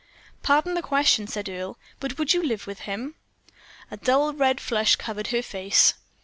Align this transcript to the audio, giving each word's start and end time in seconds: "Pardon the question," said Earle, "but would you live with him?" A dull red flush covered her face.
"Pardon 0.41 0.73
the 0.73 0.81
question," 0.81 1.27
said 1.27 1.47
Earle, 1.47 1.77
"but 1.99 2.17
would 2.17 2.33
you 2.33 2.41
live 2.41 2.65
with 2.65 2.89
him?" 2.91 3.13
A 3.91 3.97
dull 3.97 4.33
red 4.33 4.59
flush 4.59 4.95
covered 4.95 5.27
her 5.27 5.43
face. 5.43 5.93